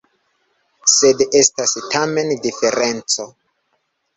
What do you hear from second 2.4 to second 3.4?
diferenco.